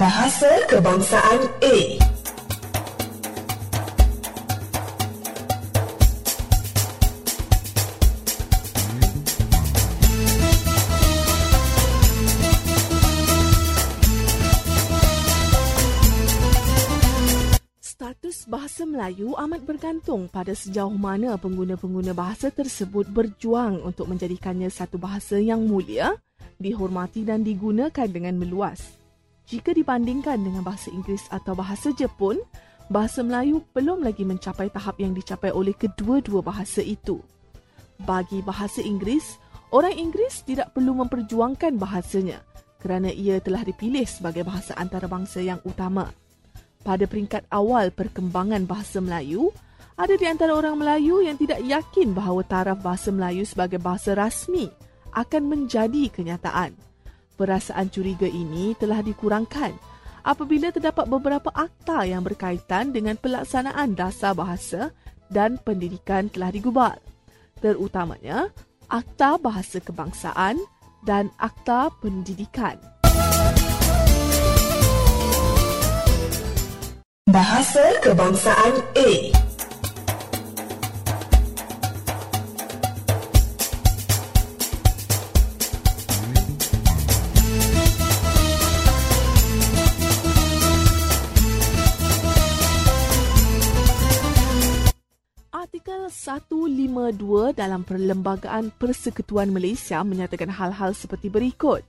Bahasa 0.00 0.48
Kebangsaan 0.64 1.60
A 1.60 1.76
bahasa 18.50 18.82
Melayu 18.82 19.36
amat 19.36 19.62
bergantung 19.62 20.26
pada 20.26 20.56
sejauh 20.56 20.96
mana 20.96 21.36
pengguna-pengguna 21.36 22.16
bahasa 22.16 22.48
tersebut 22.48 23.06
berjuang 23.12 23.84
untuk 23.84 24.08
menjadikannya 24.10 24.72
satu 24.72 24.96
bahasa 24.98 25.36
yang 25.38 25.62
mulia, 25.68 26.16
dihormati 26.58 27.22
dan 27.22 27.46
digunakan 27.46 28.08
dengan 28.10 28.34
meluas. 28.40 28.99
Jika 29.50 29.74
dibandingkan 29.74 30.38
dengan 30.38 30.62
bahasa 30.62 30.94
Inggeris 30.94 31.26
atau 31.34 31.58
bahasa 31.58 31.90
Jepun, 31.90 32.38
bahasa 32.86 33.26
Melayu 33.26 33.66
belum 33.74 34.06
lagi 34.06 34.22
mencapai 34.22 34.70
tahap 34.70 35.02
yang 35.02 35.10
dicapai 35.10 35.50
oleh 35.50 35.74
kedua-dua 35.74 36.38
bahasa 36.38 36.78
itu. 36.78 37.18
Bagi 38.06 38.46
bahasa 38.46 38.78
Inggeris, 38.78 39.42
orang 39.74 39.98
Inggeris 39.98 40.46
tidak 40.46 40.70
perlu 40.70 40.94
memperjuangkan 41.02 41.82
bahasanya 41.82 42.46
kerana 42.78 43.10
ia 43.10 43.42
telah 43.42 43.66
dipilih 43.66 44.06
sebagai 44.06 44.46
bahasa 44.46 44.78
antarabangsa 44.78 45.42
yang 45.42 45.58
utama 45.66 46.14
pada 46.80 47.04
peringkat 47.04 47.44
awal 47.52 47.92
perkembangan 47.92 48.64
bahasa 48.64 49.04
Melayu, 49.04 49.52
ada 50.00 50.16
di 50.16 50.24
antara 50.24 50.56
orang 50.56 50.80
Melayu 50.80 51.20
yang 51.20 51.36
tidak 51.36 51.60
yakin 51.60 52.16
bahawa 52.16 52.40
taraf 52.40 52.80
bahasa 52.80 53.12
Melayu 53.12 53.44
sebagai 53.44 53.76
bahasa 53.76 54.16
rasmi 54.16 54.72
akan 55.12 55.42
menjadi 55.44 56.08
kenyataan. 56.08 56.72
Perasaan 57.40 57.88
curiga 57.88 58.28
ini 58.28 58.76
telah 58.76 59.00
dikurangkan 59.00 59.72
apabila 60.28 60.68
terdapat 60.76 61.08
beberapa 61.08 61.48
akta 61.48 62.04
yang 62.04 62.20
berkaitan 62.20 62.92
dengan 62.92 63.16
pelaksanaan 63.16 63.96
dasar 63.96 64.36
bahasa 64.36 64.92
dan 65.32 65.56
pendidikan 65.56 66.28
telah 66.28 66.52
digubal. 66.52 67.00
Terutamanya, 67.64 68.52
Akta 68.92 69.40
Bahasa 69.40 69.80
Kebangsaan 69.80 70.60
dan 71.00 71.32
Akta 71.40 71.88
Pendidikan. 72.04 72.76
Bahasa 77.24 78.04
Kebangsaan 78.04 78.84
A 79.00 79.10
152 96.10 97.54
dalam 97.54 97.86
Perlembagaan 97.86 98.74
Persekutuan 98.74 99.54
Malaysia 99.54 100.02
menyatakan 100.02 100.50
hal-hal 100.50 100.90
seperti 100.90 101.30
berikut. 101.30 101.86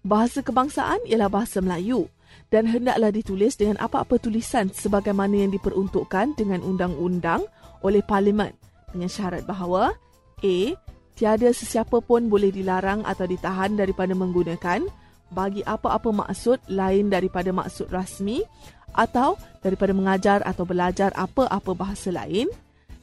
Bahasa 0.00 0.40
kebangsaan 0.40 1.04
ialah 1.04 1.28
bahasa 1.28 1.60
Melayu 1.60 2.08
dan 2.48 2.64
hendaklah 2.64 3.12
ditulis 3.12 3.54
dengan 3.60 3.76
apa-apa 3.76 4.16
tulisan 4.16 4.72
sebagaimana 4.72 5.44
yang 5.44 5.52
diperuntukkan 5.52 6.40
dengan 6.40 6.64
undang-undang 6.64 7.44
oleh 7.84 8.00
Parlimen 8.00 8.56
dengan 8.96 9.12
syarat 9.12 9.44
bahawa 9.44 9.92
A. 10.40 10.56
Tiada 11.20 11.52
sesiapa 11.52 12.00
pun 12.00 12.32
boleh 12.32 12.48
dilarang 12.48 13.04
atau 13.04 13.28
ditahan 13.28 13.76
daripada 13.76 14.16
menggunakan 14.16 14.88
bagi 15.28 15.60
apa-apa 15.68 16.10
maksud 16.10 16.64
lain 16.72 17.12
daripada 17.12 17.52
maksud 17.52 17.92
rasmi 17.92 18.40
atau 18.96 19.36
daripada 19.60 19.92
mengajar 19.92 20.40
atau 20.42 20.64
belajar 20.64 21.12
apa-apa 21.12 21.76
bahasa 21.76 22.08
lain 22.10 22.48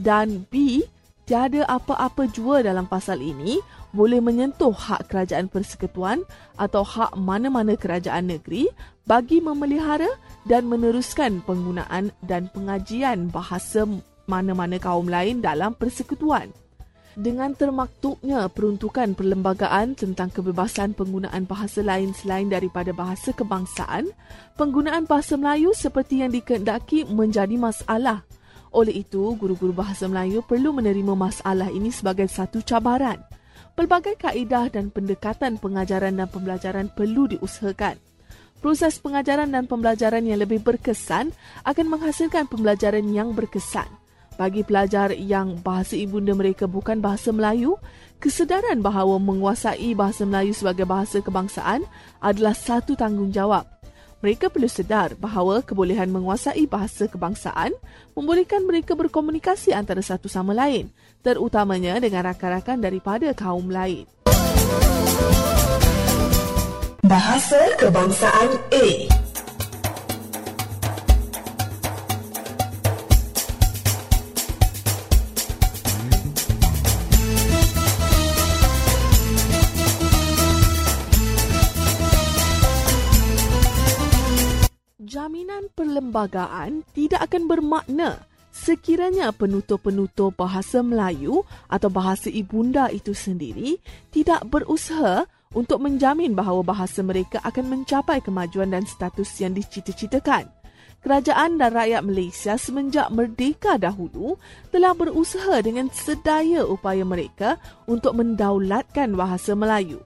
dan 0.00 0.48
B. 0.48 0.80
Tiada 1.28 1.62
apa-apa 1.70 2.26
jua 2.26 2.58
dalam 2.58 2.90
pasal 2.90 3.22
ini 3.22 3.62
boleh 3.94 4.18
menyentuh 4.18 4.74
hak 4.74 5.06
kerajaan 5.06 5.46
persekutuan 5.46 6.26
atau 6.58 6.82
hak 6.82 7.14
mana-mana 7.14 7.78
kerajaan 7.78 8.34
negeri 8.34 8.66
bagi 9.06 9.38
memelihara 9.38 10.10
dan 10.42 10.66
meneruskan 10.66 11.38
penggunaan 11.46 12.10
dan 12.26 12.50
pengajian 12.50 13.30
bahasa 13.30 13.86
mana-mana 14.26 14.82
kaum 14.82 15.06
lain 15.06 15.38
dalam 15.38 15.70
persekutuan. 15.78 16.50
Dengan 17.18 17.54
termaktubnya 17.58 18.46
peruntukan 18.46 19.18
perlembagaan 19.18 19.98
tentang 19.98 20.30
kebebasan 20.30 20.94
penggunaan 20.94 21.42
bahasa 21.46 21.82
lain 21.82 22.14
selain 22.14 22.46
daripada 22.46 22.94
bahasa 22.94 23.34
kebangsaan, 23.34 24.10
penggunaan 24.54 25.10
bahasa 25.10 25.34
Melayu 25.34 25.74
seperti 25.74 26.22
yang 26.22 26.30
dikehendaki 26.30 27.06
menjadi 27.10 27.58
masalah 27.58 28.22
oleh 28.70 29.02
itu, 29.02 29.34
guru-guru 29.34 29.74
bahasa 29.74 30.06
Melayu 30.06 30.46
perlu 30.46 30.70
menerima 30.70 31.14
masalah 31.18 31.74
ini 31.74 31.90
sebagai 31.90 32.30
satu 32.30 32.62
cabaran. 32.62 33.18
Pelbagai 33.74 34.14
kaedah 34.14 34.70
dan 34.70 34.94
pendekatan 34.94 35.58
pengajaran 35.58 36.14
dan 36.14 36.30
pembelajaran 36.30 36.86
perlu 36.94 37.26
diusahakan. 37.26 37.98
Proses 38.62 39.02
pengajaran 39.02 39.50
dan 39.50 39.66
pembelajaran 39.66 40.22
yang 40.22 40.38
lebih 40.38 40.62
berkesan 40.62 41.34
akan 41.66 41.86
menghasilkan 41.88 42.46
pembelajaran 42.46 43.02
yang 43.10 43.34
berkesan. 43.34 43.88
Bagi 44.38 44.62
pelajar 44.62 45.10
yang 45.18 45.58
bahasa 45.64 45.98
ibunda 45.98 46.36
mereka 46.36 46.70
bukan 46.70 47.02
bahasa 47.02 47.34
Melayu, 47.34 47.74
kesedaran 48.22 48.78
bahawa 48.84 49.18
menguasai 49.18 49.96
bahasa 49.98 50.22
Melayu 50.22 50.54
sebagai 50.54 50.86
bahasa 50.86 51.18
kebangsaan 51.18 51.82
adalah 52.22 52.54
satu 52.54 52.94
tanggungjawab 52.94 53.79
mereka 54.20 54.52
perlu 54.52 54.68
sedar 54.68 55.16
bahawa 55.16 55.64
kebolehan 55.64 56.12
menguasai 56.12 56.68
bahasa 56.68 57.08
kebangsaan 57.08 57.72
membolehkan 58.12 58.64
mereka 58.68 58.92
berkomunikasi 58.92 59.72
antara 59.72 60.04
satu 60.04 60.28
sama 60.28 60.52
lain, 60.52 60.92
terutamanya 61.24 61.96
dengan 62.00 62.28
rakan-rakan 62.28 62.78
daripada 62.84 63.32
kaum 63.32 63.72
lain. 63.72 64.04
Bahasa 67.00 67.58
Kebangsaan 67.80 68.50
A 68.70 69.19
perlembagaan 86.00 86.80
tidak 86.96 87.28
akan 87.28 87.44
bermakna 87.44 88.24
sekiranya 88.48 89.36
penutur-penutur 89.36 90.32
bahasa 90.32 90.80
Melayu 90.80 91.44
atau 91.68 91.92
bahasa 91.92 92.32
ibunda 92.32 92.88
itu 92.88 93.12
sendiri 93.12 93.76
tidak 94.08 94.48
berusaha 94.48 95.28
untuk 95.52 95.84
menjamin 95.84 96.32
bahawa 96.32 96.64
bahasa 96.64 97.04
mereka 97.04 97.36
akan 97.44 97.68
mencapai 97.68 98.24
kemajuan 98.24 98.72
dan 98.72 98.88
status 98.88 99.28
yang 99.44 99.52
dicita-citakan. 99.52 100.48
Kerajaan 101.04 101.60
dan 101.60 101.72
rakyat 101.72 102.02
Malaysia 102.04 102.56
semenjak 102.56 103.08
merdeka 103.12 103.76
dahulu 103.76 104.40
telah 104.72 104.96
berusaha 104.96 105.60
dengan 105.60 105.92
sedaya 105.92 106.64
upaya 106.64 107.04
mereka 107.04 107.60
untuk 107.84 108.16
mendaulatkan 108.16 109.12
bahasa 109.16 109.52
Melayu. 109.52 110.00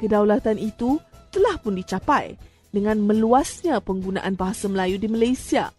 Kedaulatan 0.00 0.60
itu 0.60 1.00
telah 1.32 1.56
pun 1.60 1.76
dicapai 1.76 2.53
dengan 2.74 2.98
meluasnya 3.06 3.78
penggunaan 3.78 4.34
bahasa 4.34 4.66
Melayu 4.66 4.98
di 4.98 5.06
Malaysia. 5.06 5.70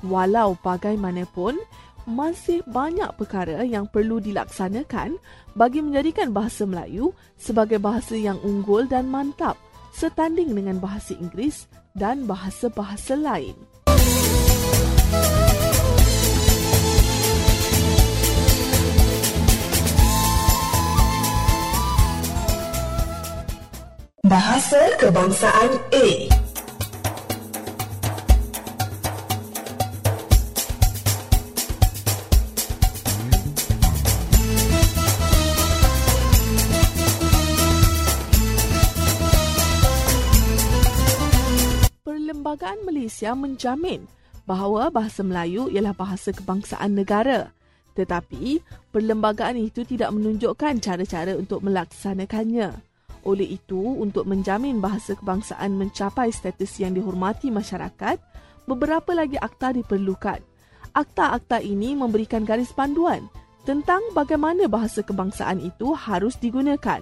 Walau 0.00 0.56
bagaimanapun, 0.64 1.60
masih 2.08 2.66
banyak 2.66 3.14
perkara 3.14 3.62
yang 3.62 3.86
perlu 3.86 4.18
dilaksanakan 4.18 5.20
bagi 5.54 5.84
menjadikan 5.84 6.34
bahasa 6.34 6.66
Melayu 6.66 7.14
sebagai 7.38 7.78
bahasa 7.78 8.18
yang 8.18 8.40
unggul 8.42 8.88
dan 8.90 9.06
mantap 9.06 9.54
setanding 9.94 10.56
dengan 10.56 10.80
bahasa 10.80 11.14
Inggeris 11.14 11.68
dan 11.94 12.24
bahasa-bahasa 12.24 13.14
lain. 13.14 13.54
Bahasa 24.32 24.80
Kebangsaan 24.96 25.72
A 25.92 26.06
Perlembagaan 42.00 42.80
Malaysia 42.88 43.36
menjamin 43.36 44.08
bahawa 44.48 44.88
bahasa 44.88 45.20
Melayu 45.20 45.68
ialah 45.68 45.92
bahasa 45.92 46.32
kebangsaan 46.32 46.96
negara. 46.96 47.52
Tetapi, 47.92 48.64
perlembagaan 48.96 49.60
itu 49.60 49.84
tidak 49.84 50.08
menunjukkan 50.16 50.80
cara-cara 50.80 51.36
untuk 51.36 51.60
melaksanakannya. 51.60 52.91
Oleh 53.22 53.54
itu, 53.58 53.78
untuk 53.78 54.26
menjamin 54.26 54.82
bahasa 54.82 55.14
kebangsaan 55.14 55.78
mencapai 55.78 56.34
status 56.34 56.82
yang 56.82 56.98
dihormati 56.98 57.54
masyarakat, 57.54 58.18
beberapa 58.66 59.14
lagi 59.14 59.38
akta 59.38 59.74
diperlukan. 59.78 60.42
Akta-akta 60.92 61.62
ini 61.62 61.96
memberikan 61.96 62.44
garis 62.44 62.74
panduan 62.74 63.30
tentang 63.62 64.02
bagaimana 64.12 64.66
bahasa 64.66 65.00
kebangsaan 65.00 65.62
itu 65.62 65.94
harus 65.94 66.34
digunakan. 66.36 67.00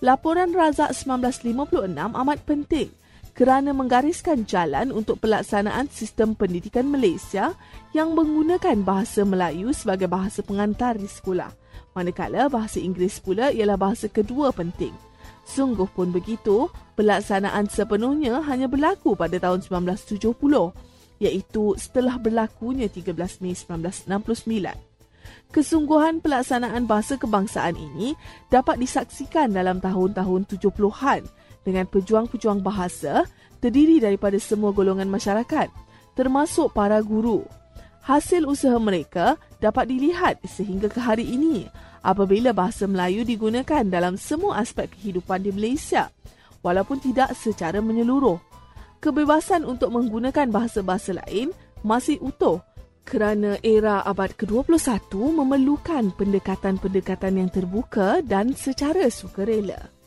Laporan 0.00 0.56
Razak 0.56 0.96
1956 0.96 1.92
amat 1.92 2.40
penting 2.48 2.88
kerana 3.36 3.70
menggariskan 3.76 4.48
jalan 4.48 4.90
untuk 4.90 5.20
pelaksanaan 5.20 5.92
sistem 5.92 6.32
pendidikan 6.32 6.88
Malaysia 6.88 7.52
yang 7.92 8.16
menggunakan 8.16 8.80
bahasa 8.80 9.22
Melayu 9.28 9.76
sebagai 9.76 10.08
bahasa 10.08 10.40
pengantar 10.40 10.96
di 10.96 11.06
sekolah. 11.06 11.52
Manakala 11.92 12.48
bahasa 12.48 12.80
Inggeris 12.80 13.20
pula 13.20 13.52
ialah 13.52 13.76
bahasa 13.76 14.08
kedua 14.08 14.50
penting. 14.56 15.09
Sungguh 15.50 15.90
pun 15.90 16.14
begitu, 16.14 16.70
pelaksanaan 16.94 17.66
sepenuhnya 17.66 18.38
hanya 18.46 18.70
berlaku 18.70 19.18
pada 19.18 19.34
tahun 19.34 19.66
1970, 19.66 20.38
iaitu 21.18 21.74
setelah 21.74 22.22
berlakunya 22.22 22.86
13 22.86 23.42
Mei 23.42 23.58
1969. 23.58 24.10
Kesungguhan 25.50 26.22
pelaksanaan 26.22 26.86
bahasa 26.86 27.18
kebangsaan 27.18 27.74
ini 27.74 28.14
dapat 28.46 28.78
disaksikan 28.78 29.50
dalam 29.50 29.82
tahun-tahun 29.82 30.46
70-an 30.46 31.26
dengan 31.66 31.84
pejuang-pejuang 31.90 32.62
bahasa 32.62 33.26
terdiri 33.58 33.98
daripada 33.98 34.38
semua 34.38 34.70
golongan 34.70 35.10
masyarakat, 35.10 35.66
termasuk 36.14 36.70
para 36.70 37.02
guru. 37.02 37.42
Hasil 38.00 38.48
usaha 38.48 38.76
mereka 38.80 39.36
dapat 39.60 39.92
dilihat 39.92 40.40
sehingga 40.48 40.88
ke 40.88 41.00
hari 41.00 41.28
ini 41.28 41.68
apabila 42.00 42.56
bahasa 42.56 42.88
Melayu 42.88 43.28
digunakan 43.28 43.84
dalam 43.84 44.16
semua 44.16 44.60
aspek 44.60 44.88
kehidupan 44.96 45.44
di 45.44 45.52
Malaysia, 45.52 46.08
walaupun 46.64 47.00
tidak 47.00 47.36
secara 47.36 47.80
menyeluruh. 47.84 48.40
Kebebasan 49.00 49.64
untuk 49.64 49.96
menggunakan 49.96 50.52
bahasa-bahasa 50.52 51.16
lain 51.24 51.56
masih 51.80 52.20
utuh 52.20 52.60
kerana 53.08 53.56
era 53.64 54.04
abad 54.04 54.28
ke-21 54.36 55.08
memerlukan 55.12 56.12
pendekatan-pendekatan 56.20 57.40
yang 57.40 57.48
terbuka 57.48 58.20
dan 58.20 58.52
secara 58.52 59.08
sukarela. 59.08 59.99